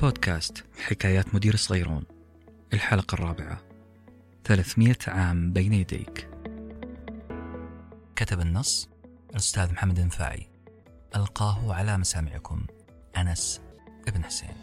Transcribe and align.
بودكاست 0.00 0.64
حكايات 0.78 1.34
مدير 1.34 1.56
صغيرون. 1.56 2.04
الحلقة 2.72 3.14
الرابعة. 3.14 3.60
300 4.44 4.96
عام 5.08 5.52
بين 5.52 5.72
يديك. 5.72 6.28
كتب 8.16 8.40
النص 8.40 8.88
الأستاذ 9.30 9.72
محمد 9.72 9.98
النفاعي 9.98 10.50
ألقاه 11.16 11.74
على 11.74 11.98
مسامعكم 11.98 12.66
أنس 13.16 13.60
ابن 14.08 14.24
حسين. 14.24 14.54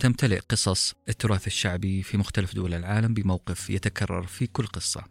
تمتلئ 0.00 0.38
قصص 0.38 0.94
التراث 1.08 1.46
الشعبي 1.46 2.02
في 2.02 2.16
مختلف 2.16 2.54
دول 2.54 2.74
العالم 2.74 3.14
بموقف 3.14 3.70
يتكرر 3.70 4.26
في 4.26 4.46
كل 4.46 4.66
قصة. 4.66 5.04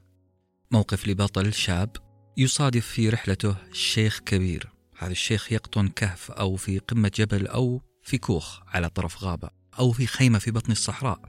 موقف 0.72 1.08
لبطل 1.08 1.54
شاب 1.54 2.07
يصادف 2.40 2.86
في 2.86 3.10
رحلته 3.10 3.56
شيخ 3.74 4.20
كبير. 4.20 4.70
هذا 4.98 5.12
الشيخ 5.12 5.52
يقطن 5.52 5.88
كهف 5.88 6.32
أو 6.32 6.56
في 6.56 6.80
قمة 6.80 7.12
جبل 7.16 7.48
أو 7.48 7.82
في 8.04 8.18
كوخ 8.18 8.60
على 8.68 8.90
طرف 8.90 9.24
غابة 9.24 9.50
أو 9.80 9.92
في 9.92 10.08
خيمة 10.08 10.40
في 10.40 10.52
بطن 10.52 10.72
الصحراء. 10.72 11.22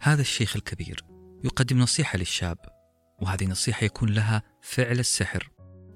هذا 0.00 0.20
الشيخ 0.20 0.56
الكبير 0.56 1.04
يقدم 1.44 1.78
نصيحة 1.78 2.18
للشاب 2.18 2.58
وهذه 3.22 3.44
النصيحة 3.44 3.84
يكون 3.84 4.08
لها 4.08 4.42
فعل 4.62 4.98
السحر 4.98 5.50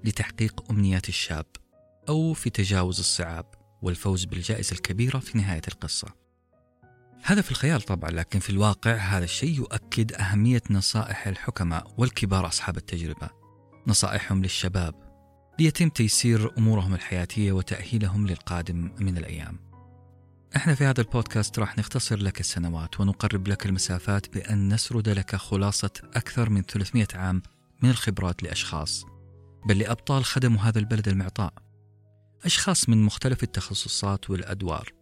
لتحقيق 0.04 0.70
أمنيات 0.70 1.08
الشاب 1.08 1.46
أو 2.08 2.32
في 2.32 2.50
تجاوز 2.50 2.98
الصعاب 2.98 3.46
والفوز 3.82 4.24
بالجائزة 4.24 4.72
الكبيرة 4.72 5.18
في 5.18 5.38
نهاية 5.38 5.62
القصة. 5.68 6.08
هذا 7.22 7.42
في 7.42 7.50
الخيال 7.50 7.82
طبعا 7.82 8.10
لكن 8.10 8.38
في 8.38 8.50
الواقع 8.50 8.94
هذا 8.94 9.24
الشيء 9.24 9.56
يؤكد 9.56 10.12
أهمية 10.12 10.62
نصائح 10.70 11.26
الحكماء 11.26 11.94
والكبار 11.98 12.46
أصحاب 12.46 12.76
التجربة. 12.76 13.41
نصائحهم 13.86 14.42
للشباب 14.42 14.94
ليتم 15.58 15.88
تيسير 15.88 16.58
أمورهم 16.58 16.94
الحياتية 16.94 17.52
وتأهيلهم 17.52 18.26
للقادم 18.26 18.90
من 19.00 19.18
الأيام. 19.18 19.58
إحنا 20.56 20.74
في 20.74 20.84
هذا 20.84 21.00
البودكاست 21.00 21.58
راح 21.58 21.78
نختصر 21.78 22.16
لك 22.16 22.40
السنوات 22.40 23.00
ونقرب 23.00 23.48
لك 23.48 23.66
المسافات 23.66 24.34
بأن 24.34 24.74
نسرد 24.74 25.08
لك 25.08 25.36
خلاصة 25.36 25.90
أكثر 26.14 26.50
من 26.50 26.62
300 26.62 27.06
عام 27.14 27.42
من 27.82 27.90
الخبرات 27.90 28.42
لأشخاص 28.42 29.04
بل 29.66 29.78
لأبطال 29.78 30.24
خدموا 30.24 30.60
هذا 30.60 30.78
البلد 30.78 31.08
المعطاء. 31.08 31.52
أشخاص 32.44 32.88
من 32.88 33.02
مختلف 33.02 33.42
التخصصات 33.42 34.30
والأدوار 34.30 34.92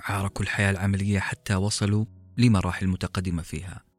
عاركوا 0.00 0.44
الحياة 0.44 0.70
العملية 0.70 1.18
حتى 1.18 1.54
وصلوا 1.54 2.04
لمراحل 2.38 2.86
متقدمة 2.86 3.42
فيها. 3.42 3.89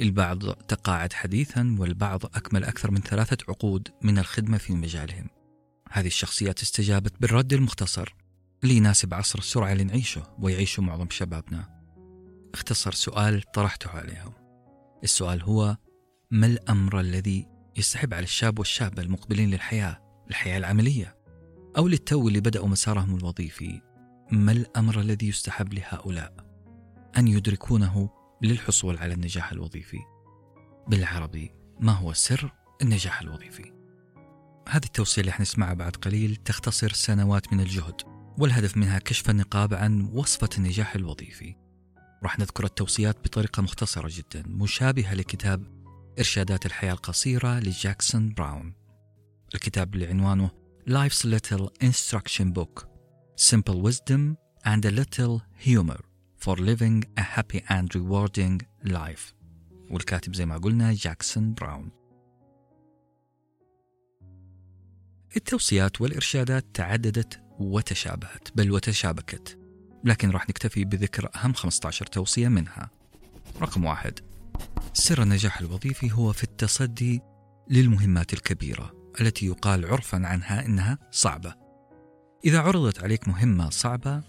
البعض 0.00 0.38
تقاعد 0.52 1.12
حديثا 1.12 1.76
والبعض 1.78 2.26
أكمل 2.26 2.64
أكثر 2.64 2.90
من 2.90 3.00
ثلاثة 3.00 3.36
عقود 3.48 3.88
من 4.02 4.18
الخدمة 4.18 4.58
في 4.58 4.72
مجالهم. 4.72 5.26
هذه 5.90 6.06
الشخصيات 6.06 6.62
استجابت 6.62 7.12
بالرد 7.20 7.52
المختصر. 7.52 8.14
اللي 8.62 8.76
يناسب 8.76 9.14
عصر 9.14 9.38
السرعة 9.38 9.72
اللي 9.72 9.84
نعيشه 9.84 10.22
ويعيشه 10.38 10.82
معظم 10.82 11.10
شبابنا. 11.10 11.80
اختصر 12.54 12.92
سؤال 12.92 13.42
طرحته 13.42 13.90
عليهم 13.90 14.32
السؤال 15.04 15.42
هو 15.42 15.76
ما 16.30 16.46
الأمر 16.46 17.00
الذي 17.00 17.46
يستحب 17.76 18.14
على 18.14 18.24
الشاب 18.24 18.58
والشابة 18.58 19.02
المقبلين 19.02 19.50
للحياة 19.50 20.00
الحياة 20.30 20.58
العملية؟ 20.58 21.16
أو 21.76 21.88
للتو 21.88 22.28
اللي 22.28 22.40
بدأوا 22.40 22.68
مسارهم 22.68 23.16
الوظيفي. 23.16 23.80
ما 24.32 24.52
الأمر 24.52 25.00
الذي 25.00 25.28
يستحب 25.28 25.74
لهؤلاء؟ 25.74 26.32
أن 27.18 27.28
يدركونه 27.28 28.10
للحصول 28.42 28.98
على 28.98 29.14
النجاح 29.14 29.52
الوظيفي. 29.52 29.98
بالعربي 30.88 31.54
ما 31.80 31.92
هو 31.92 32.12
سر 32.12 32.52
النجاح 32.82 33.20
الوظيفي؟ 33.20 33.72
هذه 34.68 34.84
التوصية 34.84 35.20
اللي 35.20 35.32
حنسمعها 35.32 35.74
بعد 35.74 35.96
قليل 35.96 36.36
تختصر 36.36 36.92
سنوات 36.92 37.52
من 37.52 37.60
الجهد 37.60 38.00
والهدف 38.38 38.76
منها 38.76 38.98
كشف 38.98 39.30
النقاب 39.30 39.74
عن 39.74 40.10
وصفة 40.12 40.48
النجاح 40.58 40.94
الوظيفي. 40.94 41.56
راح 42.22 42.38
نذكر 42.38 42.64
التوصيات 42.64 43.24
بطريقة 43.24 43.62
مختصرة 43.62 44.10
جدا 44.12 44.48
مشابهة 44.48 45.14
لكتاب 45.14 45.80
إرشادات 46.18 46.66
الحياة 46.66 46.92
القصيرة 46.92 47.58
لجاكسون 47.58 48.34
براون. 48.34 48.74
الكتاب 49.54 49.94
اللي 49.94 50.06
عنوانه 50.06 50.50
Life's 50.88 51.24
Little 51.24 51.68
Instruction 51.82 52.52
Book 52.52 52.86
Simple 53.36 53.80
Wisdom 53.82 54.36
and 54.64 54.84
a 54.84 54.90
Little 54.90 55.40
Humor. 55.66 56.09
For 56.44 56.56
Living 56.56 57.04
a 57.18 57.22
Happy 57.22 57.60
and 57.68 57.88
Rewarding 57.94 58.62
Life. 58.92 59.34
والكاتب 59.90 60.34
زي 60.34 60.46
ما 60.46 60.58
قلنا 60.58 60.92
جاكسون 60.92 61.54
براون. 61.54 61.90
التوصيات 65.36 66.00
والإرشادات 66.00 66.64
تعددت 66.74 67.40
وتشابهت 67.58 68.48
بل 68.56 68.70
وتشابكت. 68.70 69.58
لكن 70.04 70.30
راح 70.30 70.48
نكتفي 70.48 70.84
بذكر 70.84 71.30
أهم 71.36 71.52
15 71.52 72.06
توصية 72.06 72.48
منها. 72.48 72.90
رقم 73.60 73.84
واحد. 73.84 74.20
سر 74.92 75.22
النجاح 75.22 75.60
الوظيفي 75.60 76.12
هو 76.12 76.32
في 76.32 76.44
التصدي 76.44 77.20
للمهمات 77.70 78.32
الكبيرة 78.32 79.12
التي 79.20 79.46
يقال 79.46 79.86
عرفا 79.86 80.26
عنها 80.26 80.66
إنها 80.66 80.98
صعبة. 81.10 81.54
إذا 82.44 82.60
عرضت 82.60 83.02
عليك 83.02 83.28
مهمة 83.28 83.70
صعبة 83.70 84.22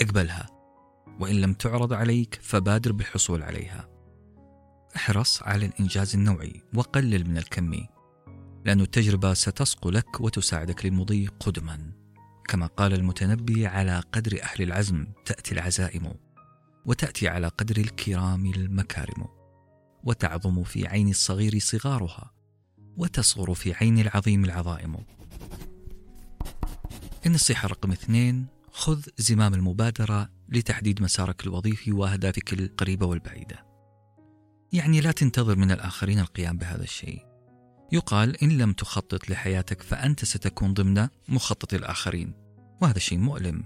اقبلها. 0.00 0.55
وإن 1.20 1.40
لم 1.40 1.52
تعرض 1.52 1.92
عليك 1.92 2.38
فبادر 2.42 2.92
بالحصول 2.92 3.42
عليها. 3.42 3.88
احرص 4.96 5.42
على 5.42 5.66
الإنجاز 5.66 6.14
النوعي 6.14 6.62
وقلل 6.74 7.28
من 7.30 7.38
الكمي 7.38 7.88
لأن 8.64 8.80
التجربة 8.80 9.34
ستسقو 9.34 9.90
لك 9.90 10.20
وتساعدك 10.20 10.86
للمضي 10.86 11.26
قدما. 11.26 11.92
كما 12.48 12.66
قال 12.66 12.94
المتنبي 12.94 13.66
على 13.66 14.02
قدر 14.12 14.42
أهل 14.42 14.62
العزم 14.62 15.06
تأتي 15.24 15.52
العزائم. 15.52 16.14
وتأتي 16.86 17.28
على 17.28 17.48
قدر 17.48 17.76
الكرام 17.76 18.46
المكارم. 18.46 19.26
وتعظم 20.04 20.64
في 20.64 20.86
عين 20.86 21.08
الصغير 21.08 21.58
صغارها. 21.58 22.30
وتصغر 22.96 23.54
في 23.54 23.74
عين 23.74 23.98
العظيم 23.98 24.44
العظائم. 24.44 24.96
النصيحة 27.26 27.68
رقم 27.68 27.92
اثنين 27.92 28.46
خذ 28.72 29.02
زمام 29.18 29.54
المبادرة 29.54 30.35
لتحديد 30.48 31.02
مسارك 31.02 31.46
الوظيفي 31.46 31.92
وأهدافك 31.92 32.52
القريبة 32.52 33.06
والبعيدة. 33.06 33.66
يعني 34.72 35.00
لا 35.00 35.12
تنتظر 35.12 35.56
من 35.56 35.70
الآخرين 35.70 36.18
القيام 36.18 36.58
بهذا 36.58 36.82
الشيء. 36.82 37.26
يقال 37.92 38.42
إن 38.42 38.58
لم 38.58 38.72
تخطط 38.72 39.30
لحياتك 39.30 39.82
فأنت 39.82 40.24
ستكون 40.24 40.74
ضمن 40.74 41.08
مخطط 41.28 41.74
الآخرين 41.74 42.32
وهذا 42.82 42.98
شيء 42.98 43.18
مؤلم. 43.18 43.64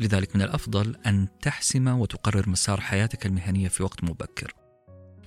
لذلك 0.00 0.36
من 0.36 0.42
الأفضل 0.42 0.96
أن 1.06 1.28
تحسم 1.42 1.88
وتقرر 1.88 2.48
مسار 2.48 2.80
حياتك 2.80 3.26
المهنية 3.26 3.68
في 3.68 3.82
وقت 3.82 4.04
مبكر. 4.04 4.54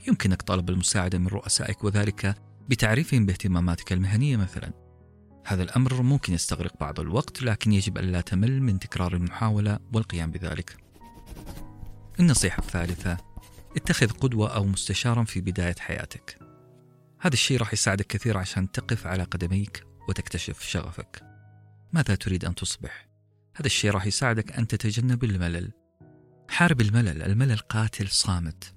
يمكنك 0.08 0.42
طلب 0.42 0.70
المساعدة 0.70 1.18
من 1.18 1.28
رؤسائك 1.28 1.84
وذلك 1.84 2.36
بتعريفهم 2.70 3.26
باهتماماتك 3.26 3.94
المهنية 3.94 4.38
مثلا. 4.38 4.89
هذا 5.46 5.64
الأمر 5.64 6.02
ممكن 6.02 6.34
يستغرق 6.34 6.80
بعض 6.80 7.00
الوقت 7.00 7.42
لكن 7.42 7.72
يجب 7.72 7.98
ألا 7.98 8.22
تمل 8.22 8.62
من 8.62 8.80
تكرار 8.80 9.16
المحاولة 9.16 9.80
والقيام 9.94 10.32
بذلك. 10.32 10.78
النصيحة 12.20 12.64
الثالثة 12.64 13.18
اتخذ 13.76 14.10
قدوة 14.10 14.56
أو 14.56 14.64
مستشارا 14.64 15.24
في 15.24 15.42
بداية 15.42 15.76
حياتك. 15.80 16.40
هذا 17.20 17.34
الشيء 17.34 17.60
راح 17.60 17.74
يساعدك 17.74 18.08
كثير 18.08 18.38
عشان 18.38 18.72
تقف 18.72 19.08
على 19.08 19.24
قدميك 19.24 19.84
وتكتشف 20.10 20.62
شغفك. 20.62 21.24
ماذا 21.94 22.16
تريد 22.16 22.46
أن 22.46 22.56
تصبح؟ 22.56 23.08
هذا 23.56 23.66
الشيء 23.66 23.92
راح 23.92 24.06
يساعدك 24.06 24.52
أن 24.52 24.68
تتجنب 24.68 25.24
الملل. 25.24 25.72
حارب 26.50 26.82
الملل 26.82 27.22
الملل 27.24 27.58
قاتل 27.58 28.08
صامت 28.10 28.74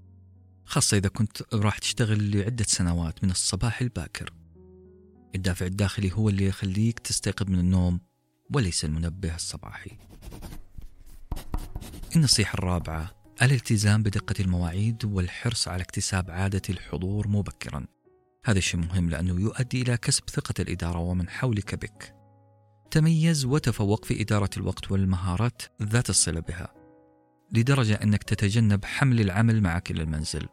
خاصة 0.64 0.96
إذا 0.96 1.08
كنت 1.08 1.54
راح 1.54 1.78
تشتغل 1.78 2.36
لعدة 2.36 2.64
سنوات 2.64 3.24
من 3.24 3.30
الصباح 3.30 3.80
الباكر. 3.80 4.41
الدافع 5.34 5.66
الداخلي 5.66 6.12
هو 6.12 6.28
اللي 6.28 6.46
يخليك 6.46 6.98
تستيقظ 6.98 7.50
من 7.50 7.58
النوم 7.58 8.00
وليس 8.54 8.84
المنبه 8.84 9.34
الصباحي. 9.34 9.90
النصيحة 12.16 12.54
الرابعة 12.54 13.10
الالتزام 13.42 14.02
بدقة 14.02 14.34
المواعيد 14.40 15.04
والحرص 15.04 15.68
على 15.68 15.82
اكتساب 15.82 16.30
عادة 16.30 16.62
الحضور 16.70 17.28
مبكرا. 17.28 17.86
هذا 18.44 18.58
الشيء 18.58 18.80
مهم 18.80 19.10
لأنه 19.10 19.40
يؤدي 19.40 19.82
إلى 19.82 19.96
كسب 19.96 20.30
ثقة 20.30 20.54
الإدارة 20.60 20.98
ومن 20.98 21.28
حولك 21.28 21.74
بك. 21.74 22.14
تميز 22.90 23.44
وتفوق 23.44 24.04
في 24.04 24.22
إدارة 24.22 24.50
الوقت 24.56 24.90
والمهارات 24.90 25.62
ذات 25.82 26.10
الصلة 26.10 26.40
بها 26.40 26.74
لدرجة 27.52 27.94
أنك 27.94 28.22
تتجنب 28.22 28.84
حمل 28.84 29.20
العمل 29.20 29.60
معك 29.60 29.90
إلى 29.90 30.02
المنزل. 30.02 30.48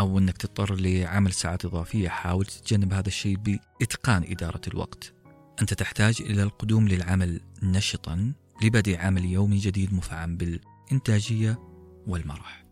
أو 0.00 0.18
أنك 0.18 0.36
تضطر 0.36 0.74
لعمل 0.74 1.32
ساعات 1.32 1.64
إضافية 1.64 2.08
حاول 2.08 2.46
تتجنب 2.46 2.92
هذا 2.92 3.08
الشيء 3.08 3.36
بإتقان 3.36 4.24
إدارة 4.28 4.60
الوقت. 4.68 5.14
أنت 5.60 5.74
تحتاج 5.74 6.22
إلى 6.22 6.42
القدوم 6.42 6.88
للعمل 6.88 7.40
نشطا 7.62 8.32
لبدء 8.62 8.98
عمل 8.98 9.24
يومي 9.24 9.58
جديد 9.58 9.94
مفعم 9.94 10.36
بالإنتاجية 10.36 11.58
والمرح. 12.06 12.64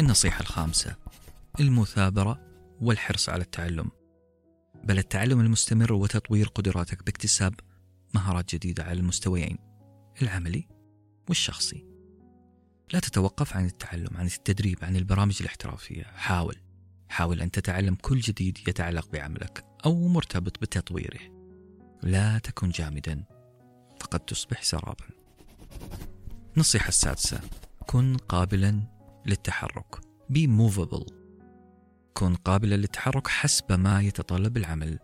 النصيحة 0.00 0.40
الخامسة 0.40 0.96
المثابرة 1.60 2.40
والحرص 2.80 3.28
على 3.28 3.42
التعلم. 3.42 3.90
بل 4.84 4.98
التعلم 4.98 5.40
المستمر 5.40 5.92
وتطوير 5.92 6.48
قدراتك 6.48 7.04
باكتساب 7.04 7.54
مهارات 8.14 8.54
جديدة 8.54 8.84
على 8.84 9.00
المستويين 9.00 9.58
العملي 10.22 10.68
والشخصي. 11.28 11.91
لا 12.92 13.00
تتوقف 13.00 13.56
عن 13.56 13.66
التعلم 13.66 14.16
عن 14.16 14.26
التدريب 14.26 14.78
عن 14.82 14.96
البرامج 14.96 15.36
الاحترافية. 15.40 16.02
حاول 16.02 16.56
حاول 17.08 17.40
أن 17.40 17.50
تتعلم 17.50 17.94
كل 17.94 18.20
جديد 18.20 18.58
يتعلق 18.68 19.08
بعملك 19.12 19.64
أو 19.86 20.08
مرتبط 20.08 20.60
بتطويره. 20.60 21.20
لا 22.02 22.38
تكن 22.38 22.70
جامدا 22.70 23.24
فقد 24.00 24.20
تصبح 24.20 24.62
سرابا. 24.62 25.04
النصيحة 26.54 26.88
السادسة 26.88 27.40
كن 27.86 28.16
قابلا 28.16 28.82
للتحرك. 29.26 29.96
Be 30.32 30.46
movable. 30.46 31.12
كن 32.14 32.34
قابلا 32.34 32.74
للتحرك 32.74 33.28
حسب 33.28 33.72
ما 33.72 34.02
يتطلب 34.02 34.56
العمل. 34.56 34.98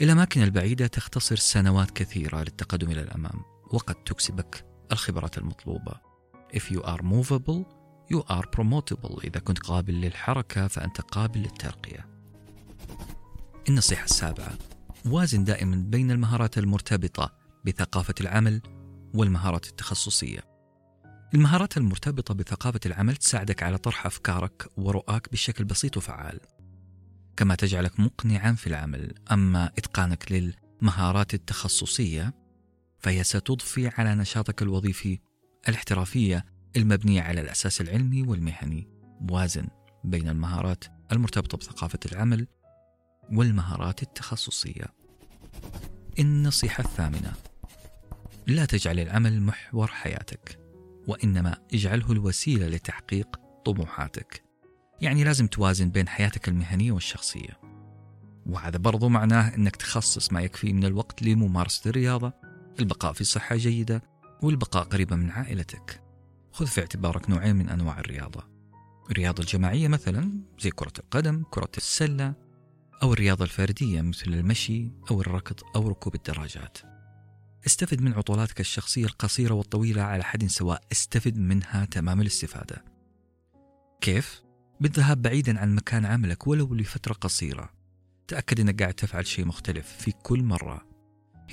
الأماكن 0.00 0.42
البعيدة 0.42 0.86
تختصر 0.86 1.36
سنوات 1.36 1.90
كثيرة 1.90 2.38
للتقدم 2.38 2.90
إلى 2.90 3.02
الأمام 3.02 3.42
وقد 3.72 3.94
تكسبك 3.94 4.66
الخبرات 4.92 5.38
المطلوبة. 5.38 6.05
If 6.54 6.70
you 6.72 6.82
are 6.82 7.02
movable 7.02 7.76
you 8.12 8.22
are 8.28 8.46
promotable. 8.56 9.24
إذا 9.24 9.40
كنت 9.40 9.58
قابل 9.58 9.94
للحركة 9.94 10.68
فأنت 10.68 11.00
قابل 11.00 11.40
للترقية. 11.40 12.06
النصيحة 13.68 14.04
السابعة 14.04 14.58
وازن 15.06 15.44
دائما 15.44 15.76
بين 15.76 16.10
المهارات 16.10 16.58
المرتبطة 16.58 17.32
بثقافة 17.64 18.14
العمل 18.20 18.60
والمهارات 19.14 19.66
التخصصية. 19.66 20.40
المهارات 21.34 21.76
المرتبطة 21.76 22.34
بثقافة 22.34 22.80
العمل 22.86 23.16
تساعدك 23.16 23.62
على 23.62 23.78
طرح 23.78 24.06
أفكارك 24.06 24.68
ورؤاك 24.76 25.32
بشكل 25.32 25.64
بسيط 25.64 25.96
وفعال. 25.96 26.40
كما 27.36 27.54
تجعلك 27.54 28.00
مقنعا 28.00 28.52
في 28.52 28.66
العمل 28.66 29.14
أما 29.32 29.66
إتقانك 29.66 30.32
للمهارات 30.32 31.34
التخصصية 31.34 32.34
فهي 32.98 33.24
ستضفي 33.24 33.88
على 33.88 34.14
نشاطك 34.14 34.62
الوظيفي 34.62 35.18
الاحترافية 35.68 36.44
المبنية 36.76 37.22
على 37.22 37.40
الأساس 37.40 37.80
العلمي 37.80 38.22
والمهني 38.22 38.88
وازن 39.30 39.66
بين 40.04 40.28
المهارات 40.28 40.84
المرتبطة 41.12 41.58
بثقافة 41.58 41.98
العمل 42.12 42.46
والمهارات 43.32 44.02
التخصصية. 44.02 44.86
النصيحة 46.18 46.84
الثامنة 46.84 47.32
لا 48.46 48.64
تجعل 48.64 49.00
العمل 49.00 49.42
محور 49.42 49.86
حياتك 49.86 50.58
وإنما 51.08 51.56
اجعله 51.74 52.12
الوسيلة 52.12 52.68
لتحقيق 52.68 53.40
طموحاتك. 53.64 54.42
يعني 55.00 55.24
لازم 55.24 55.46
توازن 55.46 55.90
بين 55.90 56.08
حياتك 56.08 56.48
المهنية 56.48 56.92
والشخصية. 56.92 57.60
وهذا 58.46 58.78
برضو 58.78 59.08
معناه 59.08 59.54
أنك 59.54 59.76
تخصص 59.76 60.32
ما 60.32 60.40
يكفي 60.40 60.72
من 60.72 60.84
الوقت 60.84 61.22
لممارسة 61.22 61.90
الرياضة. 61.90 62.32
البقاء 62.80 63.12
في 63.12 63.24
صحة 63.24 63.56
جيدة 63.56 64.02
والبقاء 64.42 64.84
قريبا 64.84 65.16
من 65.16 65.30
عائلتك. 65.30 66.02
خذ 66.52 66.66
في 66.66 66.80
اعتبارك 66.80 67.30
نوعين 67.30 67.56
من 67.56 67.68
أنواع 67.68 68.00
الرياضة. 68.00 68.48
الرياضة 69.10 69.42
الجماعية 69.42 69.88
مثلا 69.88 70.40
زي 70.60 70.70
كرة 70.70 70.92
القدم 70.98 71.44
كرة 71.50 71.70
السلة 71.76 72.34
أو 73.02 73.12
الرياضة 73.12 73.44
الفردية 73.44 74.00
مثل 74.00 74.26
المشي 74.26 74.90
أو 75.10 75.20
الركض 75.20 75.60
أو 75.76 75.88
ركوب 75.88 76.14
الدراجات. 76.14 76.78
استفد 77.66 78.00
من 78.00 78.12
عطلاتك 78.12 78.60
الشخصية 78.60 79.04
القصيرة 79.04 79.54
والطويلة 79.54 80.02
على 80.02 80.24
حد 80.24 80.46
سواء 80.46 80.82
استفد 80.92 81.38
منها 81.38 81.84
تمام 81.84 82.20
الاستفادة. 82.20 82.84
كيف؟ 84.00 84.42
بالذهاب 84.80 85.22
بعيدا 85.22 85.60
عن 85.60 85.74
مكان 85.74 86.04
عملك 86.04 86.46
ولو 86.46 86.74
لفترة 86.74 87.12
قصيرة. 87.12 87.70
تأكد 88.28 88.60
أنك 88.60 88.82
قاعد 88.82 88.94
تفعل 88.94 89.26
شيء 89.26 89.44
مختلف 89.44 89.88
في 89.88 90.12
كل 90.12 90.42
مرة. 90.42 90.86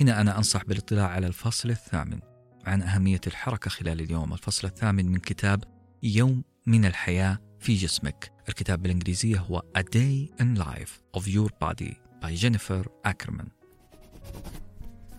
هنا 0.00 0.20
أنا 0.20 0.38
أنصح 0.38 0.64
بالاطلاع 0.64 1.08
على 1.08 1.26
الفصل 1.26 1.70
الثامن. 1.70 2.33
عن 2.66 2.82
أهمية 2.82 3.20
الحركة 3.26 3.70
خلال 3.70 4.00
اليوم. 4.00 4.32
الفصل 4.32 4.66
الثامن 4.68 5.12
من 5.12 5.18
كتاب 5.18 5.64
يوم 6.02 6.44
من 6.66 6.84
الحياة 6.84 7.38
في 7.60 7.74
جسمك. 7.74 8.32
الكتاب 8.48 8.82
بالإنجليزية 8.82 9.38
هو 9.38 9.62
A 9.78 9.80
Day 9.80 10.42
in 10.42 10.58
Life 10.58 11.20
of 11.20 11.22
Your 11.22 11.48
Body 11.64 11.94
by 12.22 12.26
جينيفر 12.26 12.88
أكرمان 13.04 13.48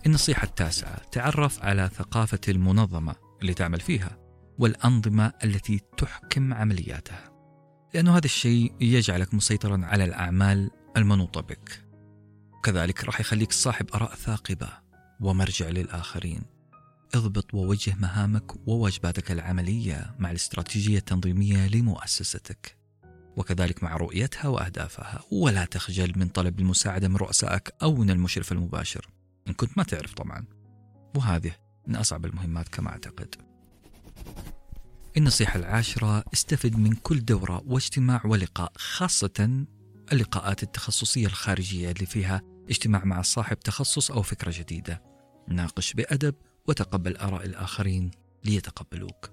النصيحة 0.06 0.44
التاسعة 0.44 0.98
تعرف 1.12 1.64
على 1.64 1.90
ثقافة 1.94 2.40
المنظمة 2.48 3.16
اللي 3.42 3.54
تعمل 3.54 3.80
فيها 3.80 4.18
والأنظمة 4.58 5.34
التي 5.44 5.82
تحكم 5.98 6.54
عملياتها. 6.54 7.32
لأنه 7.94 8.18
هذا 8.18 8.26
الشيء 8.26 8.74
يجعلك 8.82 9.34
مسيطرا 9.34 9.82
على 9.84 10.06
الأعمال 10.06 10.72
المنوطة 10.98 11.42
بك. 11.42 11.86
كذلك 12.64 13.04
راح 13.04 13.20
يخليك 13.20 13.52
صاحب 13.52 13.90
آراء 13.96 14.16
ثاقبة 14.16 14.70
ومرجع 15.22 15.70
للآخرين. 15.70 16.42
اضبط 17.16 17.54
ووجه 17.54 17.96
مهامك 17.96 18.68
وواجباتك 18.68 19.32
العملية 19.32 20.16
مع 20.20 20.32
الاستراتيجية 20.32 20.98
التنظيمية 20.98 21.68
لمؤسستك. 21.68 22.78
وكذلك 23.38 23.84
مع 23.84 23.98
رؤيتها 23.98 24.48
وأهدافها. 24.48 25.22
ولا 25.32 25.66
تخجل 25.66 26.14
من 26.16 26.28
طلب 26.28 26.60
المساعدة 26.60 27.08
من 27.08 27.16
رؤسائك 27.16 27.74
أو 27.84 27.96
من 27.96 28.10
المشرف 28.10 28.52
المباشر. 28.52 29.10
إن 29.48 29.54
كنت 29.54 29.78
ما 29.78 29.84
تعرف 29.84 30.14
طبعا. 30.14 30.46
وهذه 31.16 31.52
من 31.88 31.96
أصعب 31.96 32.26
المهمات 32.26 32.70
كما 32.70 32.90
أعتقد. 32.90 33.36
النصيحة 35.18 35.60
العاشرة 35.60 36.24
استفد 36.34 36.76
من 36.76 36.94
كل 36.94 37.26
دورة 37.26 37.64
واجتماع 37.66 38.22
ولقاء 38.26 38.72
خاصة 38.78 39.66
اللقاءات 40.12 40.64
التخصصية 40.64 41.26
الخارجية 41.26 41.92
اللي 41.92 42.06
فيها 42.06 42.42
اجتماع 42.70 43.06
مع 43.06 43.22
صاحب 43.22 43.60
تخصص 43.60 44.12
أو 44.12 44.22
فكرة 44.22 44.54
جديدة. 44.58 45.04
ناقش 45.48 45.94
بأدب 45.94 46.36
وتقبل 46.68 47.18
آراء 47.18 47.46
الآخرين 47.46 48.12
ليتقبلوك. 48.44 49.30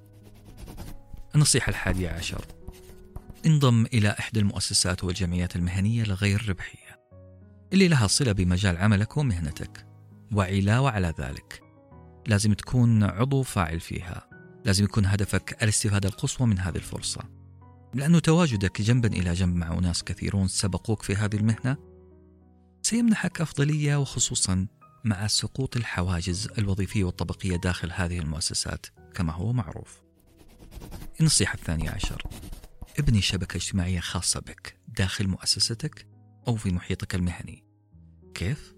النصيحة 1.35 1.71
الحادية 1.71 2.09
عشر. 2.09 2.45
انضم 3.47 3.87
إلى 3.87 4.09
إحدى 4.09 4.41
المؤسسات 4.41 5.05
والجمعيات 5.05 5.57
المهنية 5.57 6.03
الغير 6.03 6.49
ربحية 6.49 7.01
اللي 7.73 7.89
لها 7.89 8.07
صلة 8.07 8.33
بمجال 8.33 8.77
عملك 8.77 9.17
ومهنتك. 9.17 9.87
وعلاوة 10.33 10.91
على 10.91 11.15
ذلك. 11.21 11.63
لازم 12.27 12.53
تكون 12.53 13.03
عضو 13.03 13.43
فاعل 13.43 13.81
فيها. 13.81 14.29
لازم 14.65 14.85
يكون 14.85 15.07
هدفك 15.07 15.63
الاستفادة 15.63 16.09
القصوى 16.09 16.47
من 16.47 16.59
هذه 16.59 16.77
الفرصة. 16.77 17.21
لأنه 17.95 18.19
تواجدك 18.19 18.83
جنبا 18.83 19.09
إلى 19.09 19.33
جنب 19.33 19.57
مع 19.57 19.79
أناس 19.79 20.05
كثيرون 20.05 20.49
سبقوك 20.49 21.03
في 21.03 21.17
هذه 21.17 21.37
المهنة 21.37 21.77
سيمنحك 22.83 23.41
أفضلية 23.41 23.97
وخصوصا 23.97 24.67
مع 25.05 25.27
سقوط 25.27 25.77
الحواجز 25.77 26.49
الوظيفية 26.59 27.05
والطبقية 27.05 27.57
داخل 27.57 27.93
هذه 27.93 28.19
المؤسسات 28.19 28.87
كما 29.15 29.33
هو 29.33 29.53
معروف. 29.53 30.03
النصيحة 31.21 31.55
الثانية 31.55 31.91
عشر. 31.91 32.23
ابني 32.99 33.23
شبكة 33.23 33.57
اجتماعية 33.57 34.01
خاصة 34.01 34.41
بك 34.41 34.77
داخل 34.89 35.29
مؤسستك 35.29 36.07
أو 36.49 36.57
في 36.57 36.71
محيطك 36.71 37.15
المهني. 37.15 37.65
كيف؟ 38.35 38.75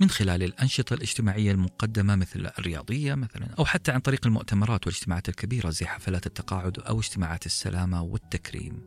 من 0.00 0.10
خلال 0.10 0.42
الأنشطة 0.42 0.94
الاجتماعية 0.94 1.52
المقدمة 1.52 2.16
مثل 2.16 2.50
الرياضية 2.58 3.14
مثلا 3.14 3.48
أو 3.58 3.64
حتى 3.64 3.92
عن 3.92 4.00
طريق 4.00 4.26
المؤتمرات 4.26 4.86
والاجتماعات 4.86 5.28
الكبيرة 5.28 5.70
زي 5.70 5.86
حفلات 5.86 6.26
التقاعد 6.26 6.78
أو 6.78 6.98
اجتماعات 6.98 7.46
السلامة 7.46 8.02
والتكريم. 8.02 8.82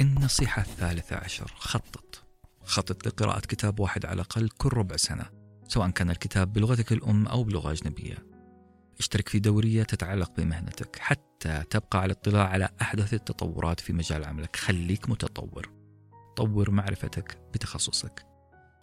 النصيحة 0.00 0.62
الثالثة 0.62 1.16
عشر. 1.16 1.52
خطط. 1.56 2.11
خطط 2.64 3.06
لقراءة 3.06 3.40
كتاب 3.40 3.80
واحد 3.80 4.06
على 4.06 4.14
الأقل 4.14 4.48
كل 4.48 4.68
ربع 4.72 4.96
سنة 4.96 5.42
سواء 5.68 5.90
كان 5.90 6.10
الكتاب 6.10 6.52
بلغتك 6.52 6.92
الأم 6.92 7.26
أو 7.26 7.44
بلغة 7.44 7.72
أجنبية. 7.72 8.26
اشترك 8.98 9.28
في 9.28 9.38
دورية 9.38 9.82
تتعلق 9.82 10.30
بمهنتك 10.36 10.98
حتى 10.98 11.62
تبقى 11.70 12.00
على 12.00 12.12
اطلاع 12.12 12.48
على 12.48 12.68
أحدث 12.82 13.14
التطورات 13.14 13.80
في 13.80 13.92
مجال 13.92 14.24
عملك. 14.24 14.56
خليك 14.56 15.08
متطور. 15.08 15.70
طور 16.36 16.70
معرفتك 16.70 17.38
بتخصصك. 17.54 18.26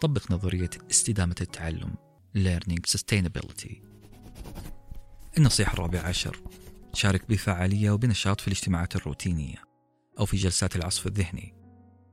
طبق 0.02 0.32
نظرية 0.32 0.70
استدامة 0.92 1.36
التعلم 1.42 1.96
Learning 2.38 2.98
Sustainability. 2.98 3.74
النصيحة 5.38 5.74
الرابعة 5.74 6.02
عشر. 6.02 6.40
شارك 6.94 7.30
بفعالية 7.30 7.92
وبنشاط 7.92 8.42
في 8.42 8.48
الاجتماعات 8.48 8.96
الروتينية 8.96 9.64
أو 10.20 10.26
في 10.26 10.38
جلسات 10.38 10.76
العصف 10.76 11.08
الذهني. 11.08 11.59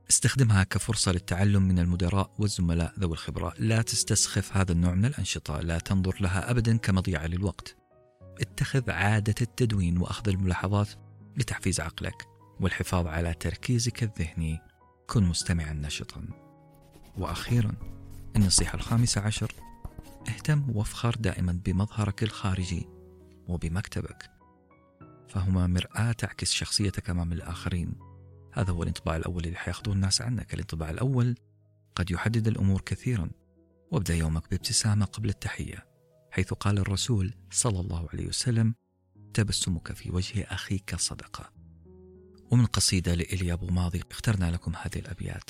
استخدمها 0.09 0.63
كفرصة 0.63 1.11
للتعلم 1.11 1.63
من 1.63 1.79
المدراء 1.79 2.31
والزملاء 2.39 2.93
ذوي 2.99 3.11
الخبرة. 3.11 3.53
لا 3.59 3.81
تستسخف 3.81 4.57
هذا 4.57 4.71
النوع 4.71 4.93
من 4.93 5.05
الأنشطة. 5.05 5.61
لا 5.61 5.79
تنظر 5.79 6.17
لها 6.21 6.51
أبدا 6.51 6.77
كمضيعة 6.77 7.27
للوقت. 7.27 7.75
اتخذ 8.41 8.91
عادة 8.91 9.35
التدوين 9.41 9.97
وأخذ 9.97 10.29
الملاحظات 10.29 10.89
لتحفيز 11.37 11.79
عقلك 11.79 12.27
والحفاظ 12.59 13.07
على 13.07 13.33
تركيزك 13.33 14.03
الذهني. 14.03 14.59
كن 15.07 15.23
مستمعا 15.23 15.73
نشطا. 15.73 16.23
وأخيرا 17.17 17.71
النصيحة 18.35 18.75
الخامسة 18.75 19.21
عشر 19.21 19.53
اهتم 20.27 20.63
وافخر 20.75 21.15
دائما 21.15 21.61
بمظهرك 21.65 22.23
الخارجي 22.23 22.87
وبمكتبك. 23.47 24.29
فهما 25.29 25.67
مرآة 25.67 26.11
تعكس 26.11 26.51
شخصيتك 26.51 27.09
أمام 27.09 27.33
الآخرين. 27.33 28.06
هذا 28.57 28.71
هو 28.71 28.83
الانطباع 28.83 29.15
الأول 29.15 29.45
اللي 29.45 29.57
حياخذوه 29.57 29.95
الناس 29.95 30.21
عنك. 30.21 30.53
الانطباع 30.53 30.89
الأول 30.89 31.35
قد 31.95 32.11
يحدد 32.11 32.47
الأمور 32.47 32.81
كثيرا. 32.81 33.29
وابدأ 33.91 34.15
يومك 34.15 34.49
بابتسامة 34.49 35.05
قبل 35.05 35.29
التحية 35.29 35.87
حيث 36.31 36.53
قال 36.53 36.77
الرسول 36.77 37.33
صلى 37.51 37.79
الله 37.79 38.09
عليه 38.13 38.27
وسلم 38.27 38.75
تبسمك 39.33 39.93
في 39.93 40.11
وجه 40.11 40.43
أخيك 40.43 40.95
صدقة. 40.95 41.51
ومن 42.51 42.65
قصيدة 42.65 43.13
لإليا 43.13 43.53
أبو 43.53 43.67
ماضي 43.67 44.01
اخترنا 44.11 44.51
لكم 44.51 44.75
هذه 44.75 44.99
الأبيات. 44.99 45.49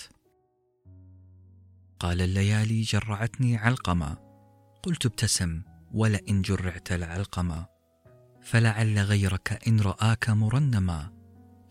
قال 2.00 2.22
الليالي 2.22 2.82
جرعتني 2.82 3.58
علقمة 3.58 4.18
قلت 4.84 5.06
ابتسم 5.06 5.62
ولئن 5.94 6.42
جرعت 6.42 6.92
العلقمة 6.92 7.66
فلعل 8.42 9.00
غيرك 9.00 9.68
إن 9.68 9.80
رآك 9.80 10.30
مرنما. 10.30 11.17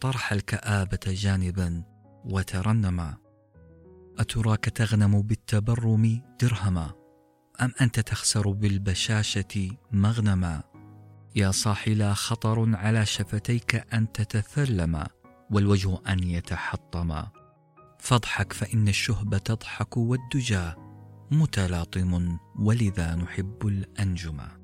طرح 0.01 0.33
الكآبة 0.33 0.99
جانبا 1.07 1.83
وترنما. 2.25 3.17
أتراك 4.19 4.65
تغنم 4.65 5.23
بالتبرم 5.23 6.23
درهما؟ 6.41 6.93
أم 7.61 7.73
أنت 7.81 8.01
تخسر 8.01 8.51
بالبشاشة 8.51 9.71
مغنما؟ 9.93 10.63
يا 11.37 11.51
صاح 11.51 11.89
لا 11.89 12.15
خطر 12.15 12.77
على 12.77 13.07
شفتيك 13.07 13.95
أن 13.95 14.13
تتثلما 14.13 15.09
والوجه 15.51 15.99
أن 16.09 16.23
يتحطما. 16.23 17.29
فاضحك 17.99 18.53
فإن 18.53 18.89
الشهب 18.89 19.37
تضحك 19.37 19.97
والدجى 19.97 20.73
متلاطم 21.31 22.39
ولذا 22.59 23.15
نحب 23.15 23.67
الأنجما. 23.67 24.56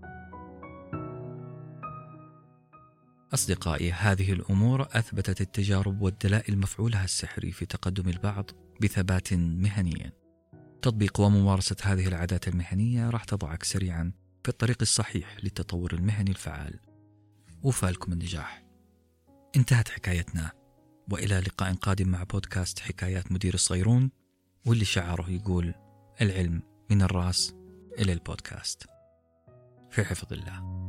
أصدقائي 3.35 3.93
هذه 3.93 4.33
الأمور 4.33 4.83
أثبتت 4.83 5.41
التجارب 5.41 6.03
والدلائل 6.03 6.59
مفعولها 6.59 7.05
السحري 7.05 7.53
في 7.53 7.67
تقدم 7.67 8.09
البعض 8.09 8.51
بثبات 8.81 9.35
مهني 9.35 10.13
تطبيق 10.83 11.21
وممارسة 11.21 11.77
هذه 11.83 12.09
العادات 12.09 12.49
المهنية 12.49 13.11
راح 13.11 13.25
تضعك 13.25 13.65
سريعا 13.65 14.13
في 14.43 14.49
الطريق 14.49 14.77
الصحيح 14.81 15.45
للتطور 15.45 15.93
المهني 15.93 16.31
الفعال. 16.31 16.79
وفالكم 17.63 18.13
النجاح. 18.13 18.65
انتهت 19.57 19.89
حكايتنا. 19.89 20.53
وإلى 21.11 21.41
لقاء 21.41 21.75
قادم 21.75 22.09
مع 22.09 22.23
بودكاست 22.23 22.79
حكايات 22.79 23.33
مدير 23.33 23.55
الصيرون 23.55 24.11
واللي 24.67 24.85
شعاره 24.85 25.31
يقول 25.31 25.75
العلم 26.21 26.63
من 26.91 27.03
الرأس 27.03 27.55
إلى 27.99 28.13
البودكاست. 28.13 28.87
في 29.91 30.05
حفظ 30.05 30.33
الله. 30.33 30.82